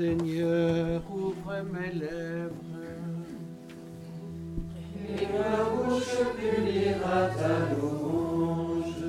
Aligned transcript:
Seigneur, 0.00 1.02
ouvre 1.12 1.62
mes 1.72 1.92
lèvres. 1.92 2.54
Et 5.06 5.26
ma 5.26 5.64
bouche 5.68 6.22
punira 6.38 7.28
ta 7.36 7.54
louange. 7.76 9.04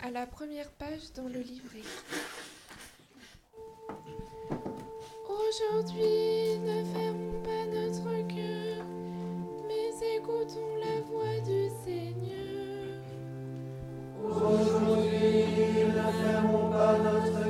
À 0.00 0.10
la 0.12 0.26
première 0.26 0.70
page 0.70 1.12
dans 1.16 1.26
le 1.26 1.40
livret. 1.40 1.82
Aujourd'hui, 5.28 6.60
ne 6.64 6.84
fermons 6.94 7.42
pas 7.42 7.64
notre 7.66 8.12
cœur, 8.28 8.84
mais 9.66 9.90
écoutons 10.18 10.76
la 10.86 11.00
voix 11.10 11.40
du 11.40 11.68
Seigneur. 11.84 12.86
Aujourd'hui, 14.24 15.84
ne 15.96 16.06
fermons 16.22 16.70
pas 16.70 16.96
notre 16.98 17.32
cœur. 17.32 17.49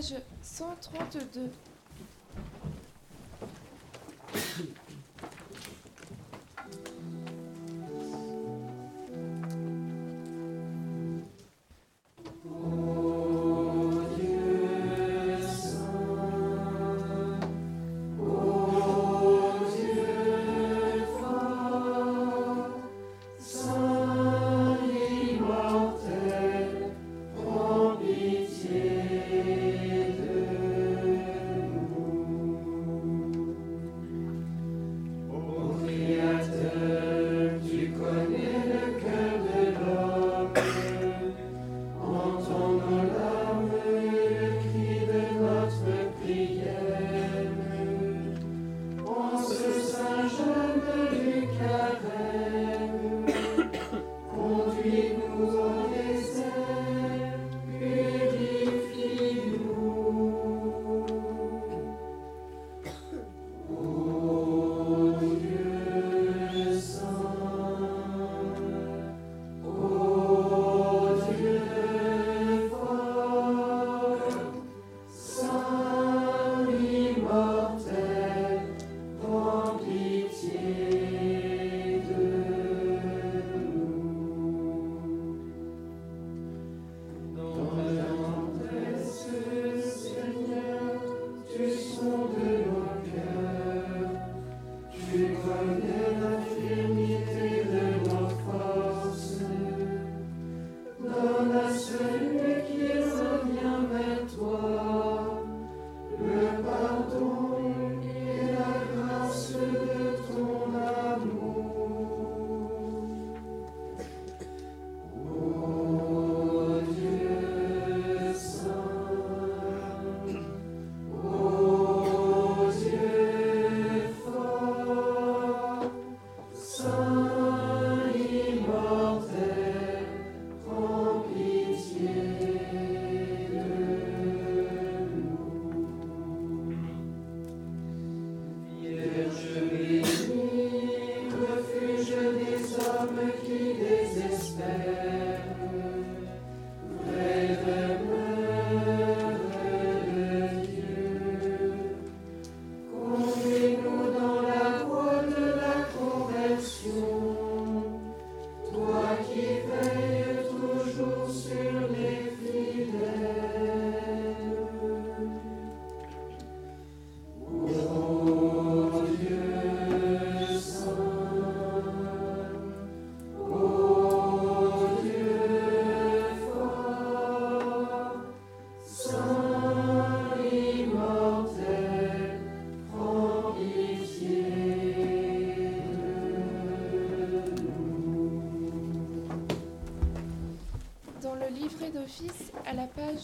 page 0.00 0.12
132. 0.42 1.67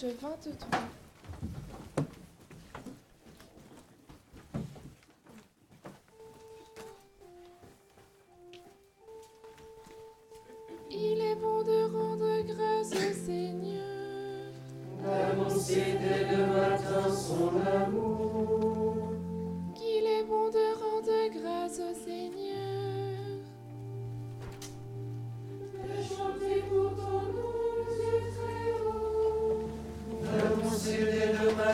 Page 0.04 0.20
23. 0.20 0.93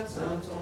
presence 0.00 0.59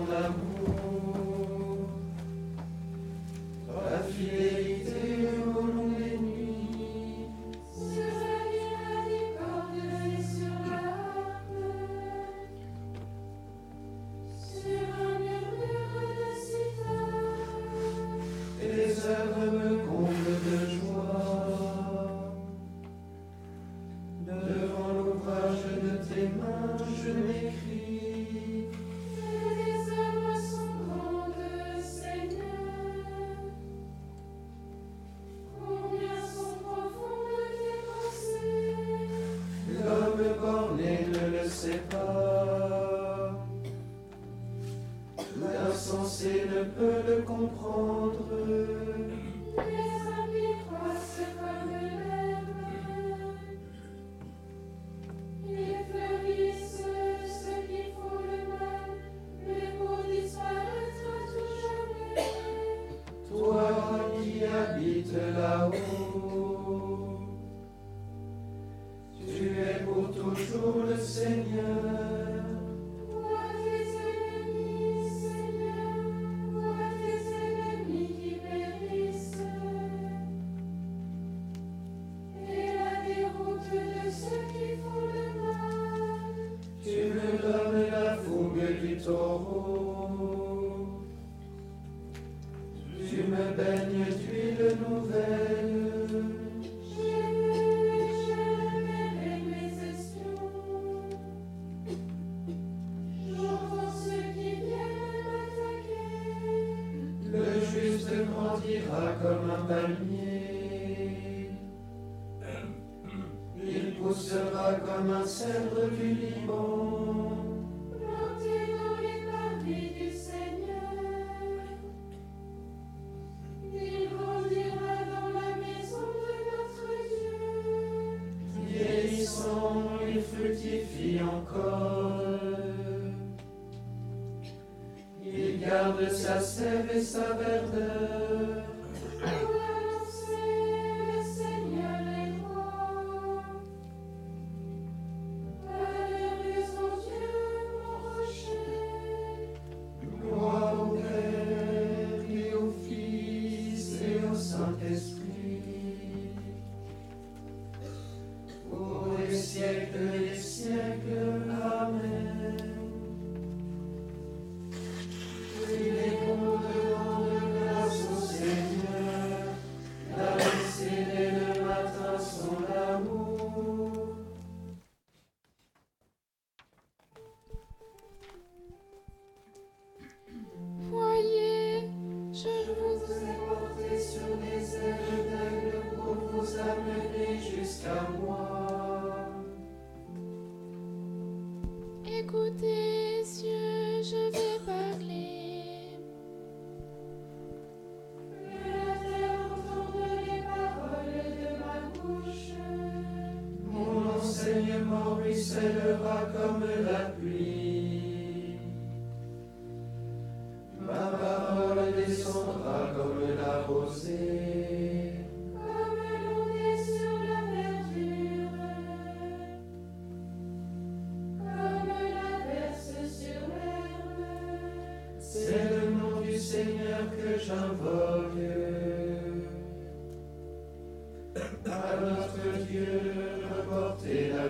comme 114.75 115.10
un 115.10 115.26
cèdre 115.26 115.88
du 115.98 116.14
Liban. 116.14 117.07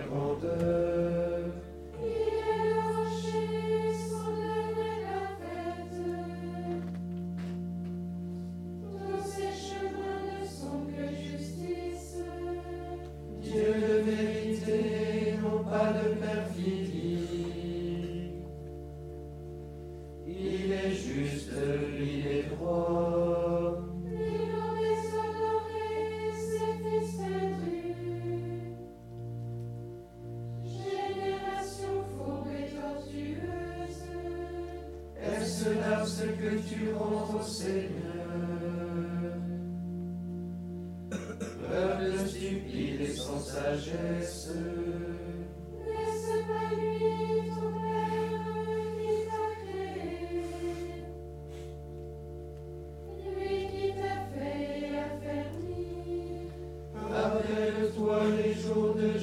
Grandeur. 0.09 0.88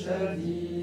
Jours 0.05 0.35
de 0.37 0.74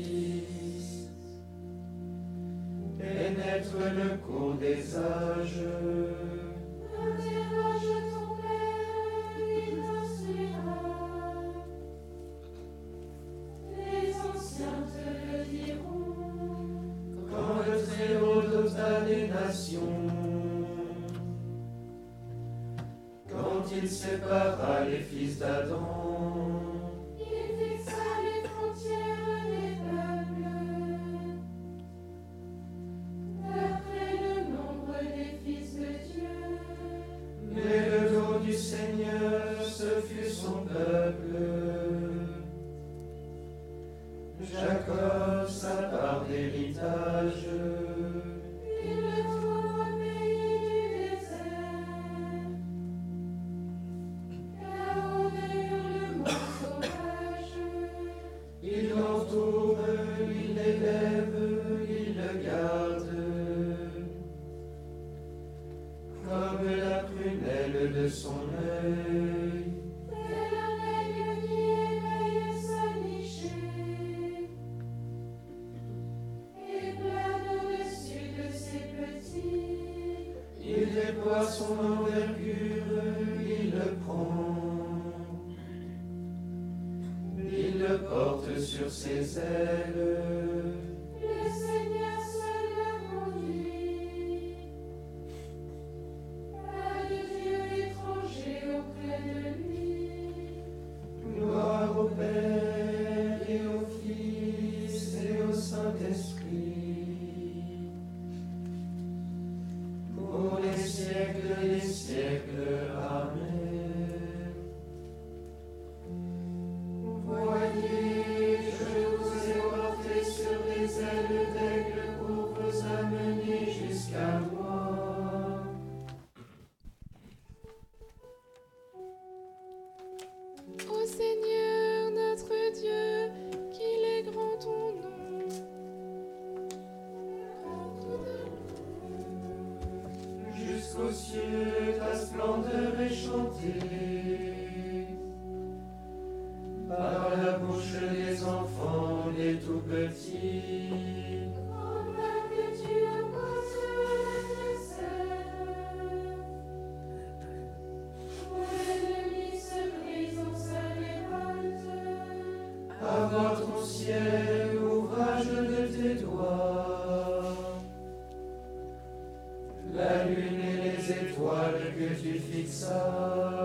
les 171.43 171.49
étoiles 171.49 171.95
que 171.99 172.15
tu 172.21 172.39
fixas. 172.39 173.62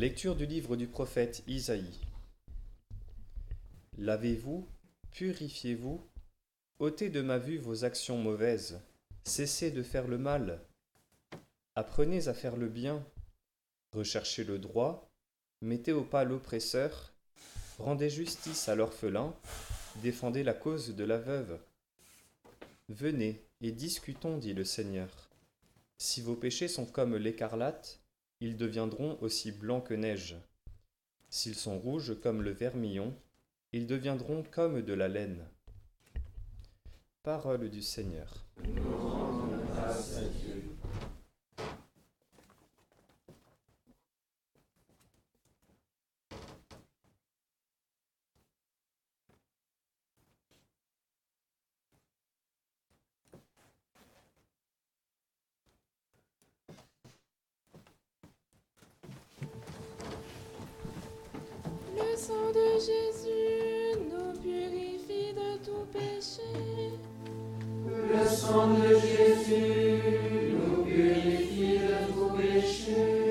Lecture 0.00 0.34
du 0.34 0.46
livre 0.46 0.76
du 0.76 0.86
prophète 0.86 1.42
Isaïe. 1.46 2.00
Lavez-vous, 3.98 4.66
purifiez-vous, 5.12 6.00
ôtez 6.78 7.10
de 7.10 7.20
ma 7.20 7.36
vue 7.36 7.58
vos 7.58 7.84
actions 7.84 8.16
mauvaises, 8.16 8.80
cessez 9.24 9.70
de 9.70 9.82
faire 9.82 10.08
le 10.08 10.16
mal, 10.16 10.64
apprenez 11.74 12.28
à 12.28 12.32
faire 12.32 12.56
le 12.56 12.68
bien, 12.68 13.04
recherchez 13.92 14.42
le 14.42 14.58
droit, 14.58 15.06
mettez 15.60 15.92
au 15.92 16.02
pas 16.02 16.24
l'oppresseur, 16.24 17.12
rendez 17.78 18.08
justice 18.08 18.70
à 18.70 18.74
l'orphelin, 18.74 19.36
défendez 19.96 20.42
la 20.42 20.54
cause 20.54 20.96
de 20.96 21.04
la 21.04 21.18
veuve. 21.18 21.60
Venez 22.88 23.44
et 23.60 23.70
discutons, 23.70 24.38
dit 24.38 24.54
le 24.54 24.64
Seigneur. 24.64 25.28
Si 25.98 26.22
vos 26.22 26.36
péchés 26.36 26.68
sont 26.68 26.86
comme 26.86 27.16
l'écarlate, 27.16 27.99
ils 28.40 28.56
deviendront 28.56 29.18
aussi 29.20 29.52
blancs 29.52 29.86
que 29.86 29.94
neige. 29.94 30.36
S'ils 31.28 31.54
sont 31.54 31.78
rouges 31.78 32.18
comme 32.20 32.42
le 32.42 32.50
vermillon, 32.50 33.14
ils 33.72 33.86
deviendront 33.86 34.42
comme 34.50 34.82
de 34.82 34.92
la 34.92 35.08
laine. 35.08 35.46
Parole 37.22 37.68
du 37.68 37.82
Seigneur. 37.82 38.46
Jésus 68.98 70.02
nous 70.52 70.84
purifie 70.84 71.78
de 71.78 72.12
tout 72.12 72.36
péché. 72.36 73.29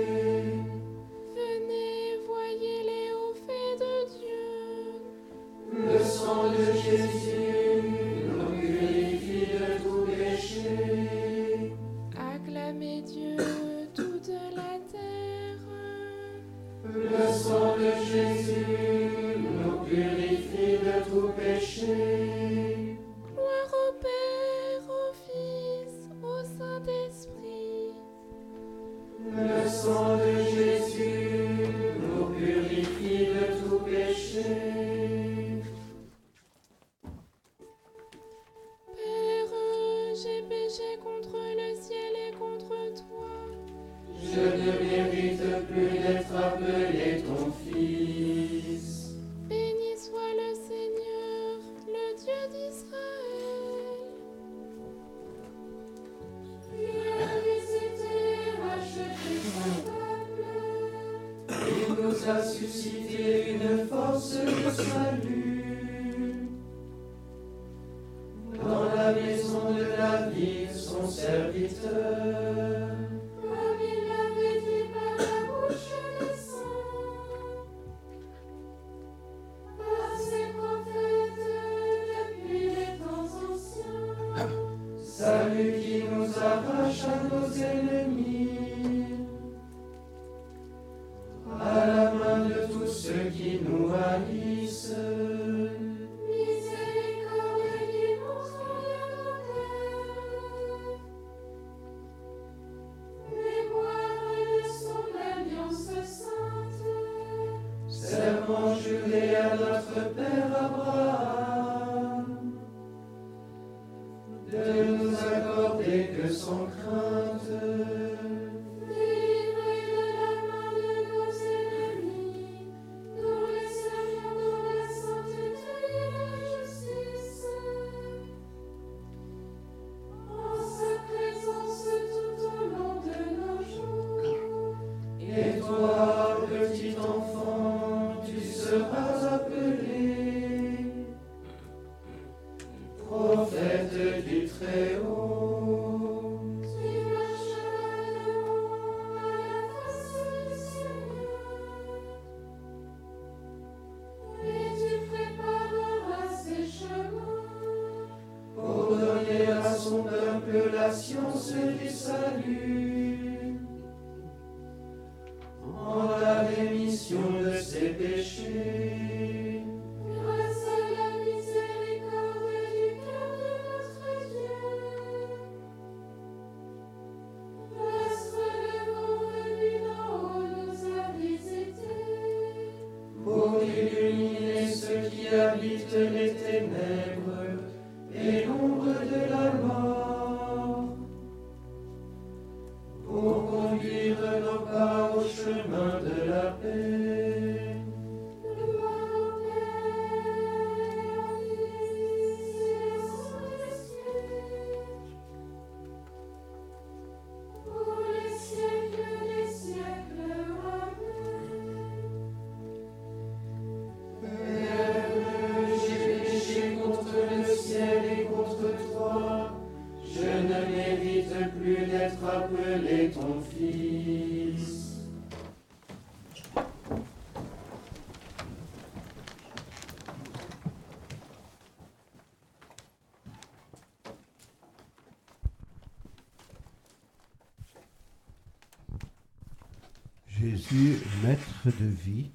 Jésus, 240.49 240.97
maître 241.21 241.67
de 241.79 241.85
vie, 241.85 242.31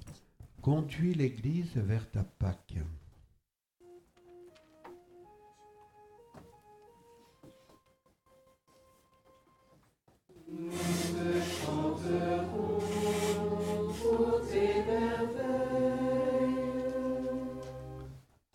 conduit 0.61 1.13
l'Église 1.13 1.75
vers 1.75 2.09
ta 2.11 2.23
Pâque. 2.23 2.77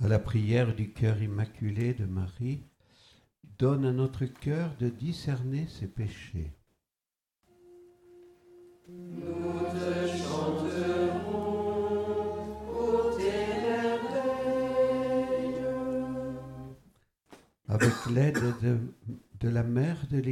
À 0.03 0.09
la 0.09 0.18
prière 0.18 0.75
du 0.75 0.94
cœur 0.94 1.20
immaculé 1.20 1.92
de 1.92 2.07
Marie, 2.07 2.64
donne 3.59 3.85
à 3.85 3.92
notre 3.92 4.25
cœur 4.25 4.75
de 4.79 4.88
discerner 4.88 5.66
ses 5.66 5.87
péchés. 5.87 6.55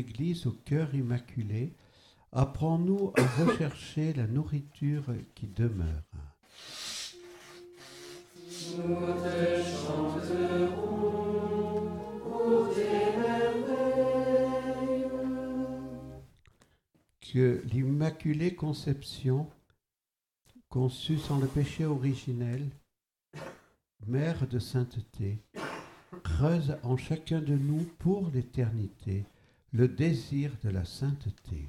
l'Église 0.08 0.46
au 0.46 0.52
cœur 0.52 0.94
immaculé, 0.94 1.74
apprends-nous 2.32 3.12
à 3.16 3.22
rechercher 3.44 4.14
la 4.14 4.26
nourriture 4.26 5.04
qui 5.34 5.46
demeure. 5.46 6.02
Que 17.20 17.62
l'Immaculée 17.70 18.54
Conception, 18.54 19.46
conçue 20.70 21.18
sans 21.18 21.38
le 21.38 21.46
péché 21.46 21.84
originel, 21.84 22.66
Mère 24.06 24.46
de 24.48 24.58
sainteté, 24.58 25.42
creuse 26.22 26.76
en 26.82 26.96
chacun 26.96 27.40
de 27.40 27.54
nous 27.54 27.84
pour 27.98 28.30
l'éternité 28.30 29.26
le 29.72 29.86
désir 29.86 30.50
de 30.64 30.70
la 30.70 30.84
sainteté. 30.84 31.68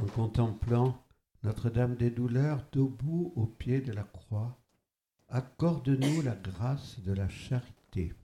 En 0.00 0.06
contemplant 0.14 1.04
Notre-Dame 1.42 1.96
des 1.96 2.10
douleurs 2.10 2.64
debout 2.72 3.32
au 3.36 3.46
pied 3.46 3.80
de 3.80 3.92
la 3.92 4.04
croix, 4.04 4.58
accorde-nous 5.28 6.22
la 6.22 6.34
grâce 6.34 6.98
de 7.00 7.12
la 7.12 7.28
charité. 7.28 8.14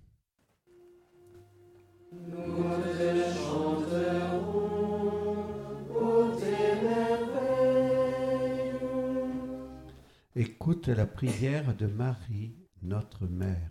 Écoute 10.37 10.89
la 10.89 11.07
prière 11.07 11.77
de 11.77 11.87
Marie, 11.87 12.57
notre 12.83 13.29
Mère. 13.29 13.71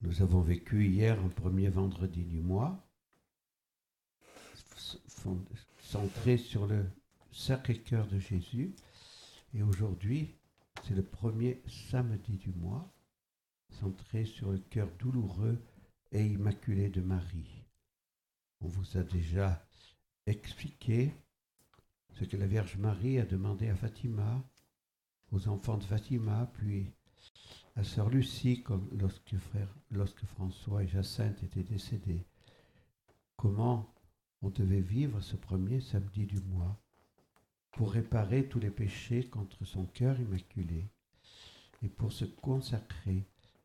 Nous 0.00 0.22
avons 0.22 0.40
vécu 0.40 0.84
hier 0.84 1.16
un 1.20 1.28
premier 1.28 1.68
vendredi 1.68 2.24
du 2.24 2.40
mois, 2.40 2.84
centré 5.78 6.36
sur 6.36 6.66
le 6.66 6.84
Sacré-Cœur 7.30 8.08
de 8.08 8.18
Jésus. 8.18 8.74
Et 9.54 9.62
aujourd'hui, 9.62 10.34
c'est 10.82 10.96
le 10.96 11.04
premier 11.04 11.62
samedi 11.68 12.38
du 12.38 12.50
mois, 12.50 12.92
sur 14.24 14.50
le 14.50 14.58
cœur 14.58 14.88
douloureux 14.98 15.62
et 16.10 16.26
immaculé 16.26 16.88
de 16.88 17.00
Marie. 17.00 17.64
On 18.60 18.66
vous 18.66 18.98
a 18.98 19.02
déjà 19.02 19.64
expliqué 20.26 21.12
ce 22.14 22.24
que 22.24 22.36
la 22.36 22.46
Vierge 22.46 22.76
Marie 22.76 23.20
a 23.20 23.24
demandé 23.24 23.68
à 23.68 23.76
Fatima, 23.76 24.42
aux 25.30 25.46
enfants 25.46 25.78
de 25.78 25.84
Fatima, 25.84 26.50
puis 26.54 26.90
à 27.76 27.84
Sœur 27.84 28.10
Lucie, 28.10 28.64
lorsque, 28.98 29.34
lorsque 29.92 30.24
François 30.24 30.82
et 30.82 30.88
Jacinthe 30.88 31.42
étaient 31.44 31.62
décédés. 31.62 32.26
Comment 33.36 33.94
on 34.42 34.50
devait 34.50 34.80
vivre 34.80 35.20
ce 35.20 35.36
premier 35.36 35.80
samedi 35.80 36.26
du 36.26 36.40
mois 36.40 36.80
pour 37.70 37.92
réparer 37.92 38.48
tous 38.48 38.58
les 38.58 38.70
péchés 38.70 39.28
contre 39.28 39.64
son 39.64 39.86
cœur 39.86 40.18
immaculé 40.18 40.88
et 41.82 41.88
pour 41.88 42.12
se 42.12 42.24
consacrer 42.24 43.24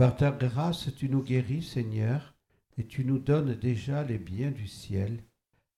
Par 0.00 0.16
ta 0.16 0.30
grâce, 0.30 0.88
tu 0.96 1.10
nous 1.10 1.22
guéris, 1.22 1.62
Seigneur, 1.62 2.34
et 2.78 2.86
tu 2.86 3.04
nous 3.04 3.18
donnes 3.18 3.54
déjà 3.54 4.02
les 4.02 4.16
biens 4.16 4.50
du 4.50 4.66
ciel, 4.66 5.22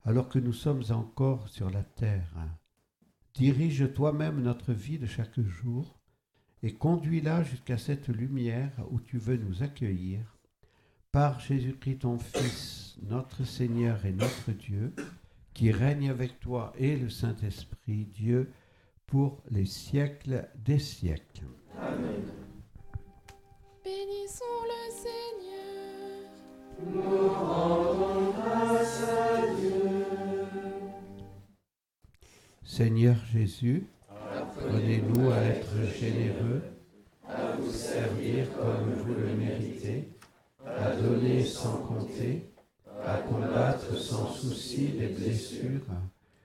alors 0.04 0.28
que 0.28 0.38
nous 0.38 0.52
sommes 0.52 0.85
encore 0.90 1.48
sur 1.48 1.70
la 1.70 1.82
terre. 1.82 2.32
Dirige 3.35 3.92
toi-même 3.92 4.40
notre 4.40 4.72
vie 4.72 5.00
de 5.00 5.06
chaque 5.06 5.40
jour, 5.40 5.98
et 6.62 6.72
conduis-la 6.72 7.42
jusqu'à 7.42 7.78
cette 7.78 8.06
lumière 8.11 8.70
où 8.92 9.00
tu 9.00 9.18
veux 9.18 9.38
nous 9.38 9.64
accueillir. 9.64 10.20
Par 11.11 11.40
Jésus-Christ 11.40 12.02
ton 12.02 12.16
Fils, 12.16 12.96
notre 13.02 13.42
Seigneur 13.42 14.06
et 14.06 14.12
notre 14.12 14.52
Dieu, 14.52 14.94
qui 15.52 15.72
règne 15.72 16.11
avec 16.11 16.38
toi 16.38 16.72
et 16.78 16.96
le 16.96 17.11
Saint-Esprit, 17.11 18.04
Dieu, 18.04 18.52
pour 19.04 19.42
les 19.50 19.66
siècles 19.66 20.48
des 20.64 20.78
siècles. 20.78 21.42
Bénissons 21.74 22.41
Seigneur 32.64 33.16
Jésus, 33.31 33.87
apprenez-nous 34.35 35.31
à 35.31 35.37
être 35.37 35.77
généreux, 36.01 36.62
à 37.29 37.53
vous 37.53 37.71
servir 37.71 38.47
comme 38.57 38.95
vous 38.95 39.14
le 39.14 39.35
méritez, 39.37 40.09
à 40.64 40.97
donner 40.97 41.45
sans 41.45 41.77
compter, 41.83 42.51
à 43.05 43.18
combattre 43.18 43.95
sans 43.99 44.27
souci 44.33 44.88
des 44.88 45.09
blessures, 45.09 45.83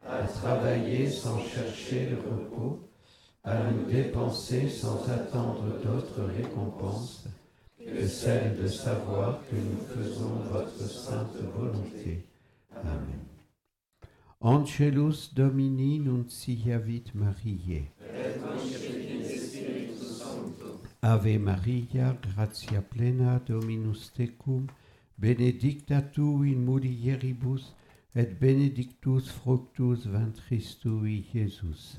à 0.06 0.24
travailler 0.24 1.10
sans 1.10 1.40
chercher 1.40 2.10
le 2.10 2.18
repos, 2.18 2.90
à 3.46 3.72
nous 3.72 3.90
dépenser 3.90 4.68
sans 4.68 5.08
attendre 5.10 5.64
d'autres 5.82 6.24
récompenses 6.36 7.26
que 7.88 8.08
celle 8.08 8.58
de 8.62 8.68
savoir 8.68 9.40
que 9.50 9.56
nous 9.56 10.04
faisons 10.04 10.36
votre 10.52 10.90
sainte 10.90 11.38
volonté. 11.56 12.26
Amen. 12.76 13.28
Angelus 14.42 15.34
Domini 15.34 16.00
nunciavit 16.00 17.06
Mariae. 17.16 17.92
Ave 21.02 21.38
Maria, 21.40 22.18
gratia 22.22 22.82
plena, 22.82 23.40
Dominus 23.48 24.12
tecum, 24.14 24.68
benedicta 25.18 26.02
tu 26.02 26.44
in 26.44 26.66
mulieribus, 26.66 27.74
et 28.16 28.26
benedictus 28.40 29.30
fructus 29.30 30.06
ventris 30.08 30.80
tui, 30.82 31.26
Iesus. 31.34 31.98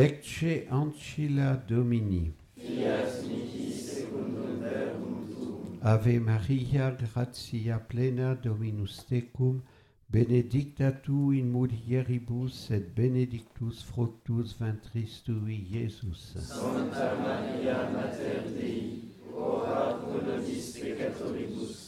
Ecce 0.00 0.64
ancilla 0.68 1.60
Domini. 1.66 2.32
Fiat. 2.54 3.24
Ave 5.80 6.20
Maria, 6.20 6.92
gratia 6.92 7.80
plena 7.80 8.34
Dominus 8.34 9.04
tecum, 9.08 9.60
benedicta 10.06 10.92
tu 10.92 11.32
in 11.32 11.50
mulieribus 11.50 12.70
et 12.70 12.94
benedictus 12.94 13.82
fructus 13.82 14.54
ventris 14.56 15.20
tui, 15.24 15.66
Santa 16.12 17.16
Maria, 17.20 17.90
Mater 17.90 18.44
Dei, 18.54 19.02
ora 19.34 19.94
pro 19.94 20.20
nobis 20.22 20.78
peccatoribus, 20.78 21.87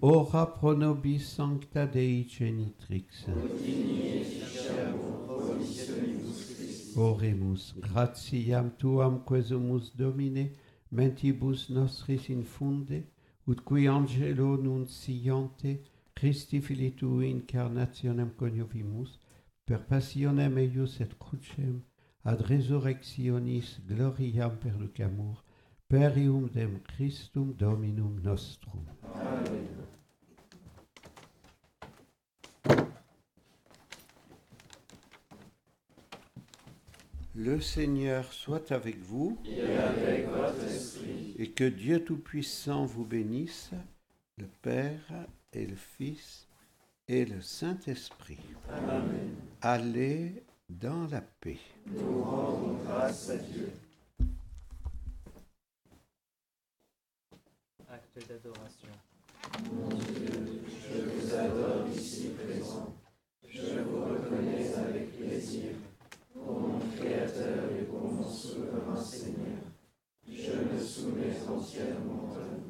ora 0.00 0.46
pro 0.46 0.74
nobis 0.74 1.28
sancta 1.28 1.86
Dei 1.86 2.24
genitrix. 2.24 3.26
Oremus, 6.96 7.74
gratiam 7.78 8.70
tuam 8.70 9.20
quesumus 9.20 9.90
Domine, 9.94 10.52
mentibus 10.90 11.68
nostris 11.68 12.28
infunde, 12.28 13.04
ut 13.46 13.60
qui 13.64 13.86
angelo 13.86 14.56
nunciante, 14.56 15.80
Christi 16.14 16.60
Filii 16.60 16.92
Tui 16.92 17.30
incarnationem 17.30 18.30
coniovimus, 18.36 19.18
per 19.66 19.84
passionem 19.84 20.56
eius 20.58 21.00
et 21.00 21.18
crucem, 21.18 21.82
ad 22.24 22.40
resurrectionis 22.48 23.78
gloriam 23.86 24.56
perducamur, 24.56 25.42
perium 25.88 26.48
dem 26.48 26.80
Christum 26.80 27.52
Dominum 27.52 28.20
nostrum. 28.22 28.86
Amen. 29.14 29.85
Le 37.38 37.60
Seigneur 37.60 38.32
soit 38.32 38.72
avec 38.72 38.98
vous. 38.98 39.38
Et 39.44 39.60
avec 39.76 40.26
votre 40.28 40.64
esprit. 40.64 41.34
Et 41.38 41.50
que 41.50 41.64
Dieu 41.64 42.02
Tout-Puissant 42.02 42.86
vous 42.86 43.04
bénisse, 43.04 43.72
le 44.38 44.46
Père 44.62 45.26
et 45.52 45.66
le 45.66 45.76
Fils 45.76 46.46
et 47.08 47.26
le 47.26 47.42
Saint-Esprit. 47.42 48.38
Amen. 48.70 49.34
Allez 49.60 50.42
dans 50.70 51.06
la 51.08 51.20
paix. 51.20 51.58
Nous 51.86 52.22
rendons 52.22 52.78
grâce 52.86 53.28
à 53.28 53.36
Dieu. 53.36 53.70
Acte 57.90 58.28
d'adoration. 58.28 58.88
Je 60.90 61.02
vous 61.02 61.34
adore 61.34 61.86
ici 61.94 62.30
présent. 62.30 62.65
sous 68.56 68.62
la 68.62 68.84
main, 68.86 69.02
Seigneur. 69.02 69.58
Je 70.26 70.52
me 70.52 70.80
soumets 70.80 71.36
entièrement 71.46 72.30
à 72.34 72.40
vous. 72.54 72.65